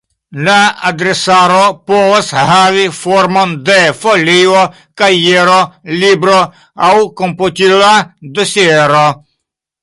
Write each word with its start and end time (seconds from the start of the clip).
La 0.45 0.53
adresaro 0.91 1.57
povas 1.91 2.29
havi 2.47 2.85
formon 2.99 3.53
de 3.67 3.75
folio, 4.05 4.63
kajero, 5.03 5.59
libro 6.05 6.39
aŭ 6.89 6.97
komputila 7.23 7.93
dosiero. 8.41 9.05